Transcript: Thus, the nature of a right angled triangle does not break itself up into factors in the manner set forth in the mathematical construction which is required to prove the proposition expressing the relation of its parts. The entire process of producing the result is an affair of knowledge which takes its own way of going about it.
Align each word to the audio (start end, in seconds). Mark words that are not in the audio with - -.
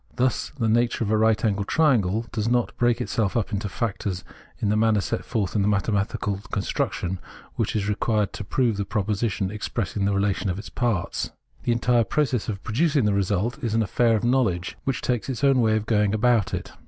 Thus, 0.15 0.51
the 0.57 0.67
nature 0.67 1.03
of 1.03 1.11
a 1.11 1.17
right 1.19 1.45
angled 1.45 1.67
triangle 1.67 2.25
does 2.31 2.47
not 2.49 2.75
break 2.75 2.99
itself 3.01 3.37
up 3.37 3.53
into 3.53 3.69
factors 3.69 4.23
in 4.59 4.69
the 4.69 4.75
manner 4.75 4.99
set 4.99 5.23
forth 5.23 5.55
in 5.55 5.61
the 5.61 5.67
mathematical 5.67 6.39
construction 6.51 7.19
which 7.55 7.75
is 7.75 7.87
required 7.87 8.33
to 8.33 8.43
prove 8.43 8.77
the 8.77 8.83
proposition 8.85 9.51
expressing 9.51 10.05
the 10.05 10.13
relation 10.13 10.49
of 10.49 10.57
its 10.57 10.69
parts. 10.69 11.29
The 11.65 11.71
entire 11.71 12.03
process 12.03 12.49
of 12.49 12.63
producing 12.63 13.05
the 13.05 13.13
result 13.13 13.63
is 13.63 13.75
an 13.75 13.83
affair 13.83 14.15
of 14.15 14.23
knowledge 14.23 14.75
which 14.85 15.01
takes 15.03 15.29
its 15.29 15.43
own 15.43 15.61
way 15.61 15.75
of 15.75 15.85
going 15.85 16.15
about 16.15 16.51
it. 16.55 16.71